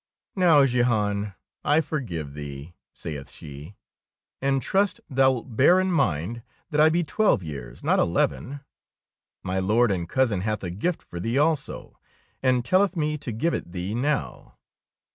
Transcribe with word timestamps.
Now, 0.35 0.65
Jehan, 0.65 1.35
I 1.63 1.79
forgive 1.79 2.33
thee," 2.33 2.73
saith 2.91 3.29
she, 3.29 3.75
'^and 4.41 4.59
trust 4.59 4.99
thou 5.11 5.37
It 5.37 5.55
bear 5.55 5.79
in 5.79 5.91
mind 5.91 6.41
that 6.71 6.81
I 6.81 6.89
be 6.89 7.03
twelve 7.03 7.43
years, 7.43 7.83
not 7.83 7.99
eleven. 7.99 8.61
My 9.43 9.59
Lord 9.59 9.91
and 9.91 10.09
cousin 10.09 10.41
hath 10.41 10.63
a 10.63 10.71
gift 10.71 11.03
for 11.03 11.19
thee 11.19 11.37
also, 11.37 11.99
and 12.41 12.65
telleth 12.65 12.95
me 12.97 13.19
to 13.19 13.31
give 13.31 13.53
it 13.53 13.73
thee 13.73 13.93
now. 13.93 14.55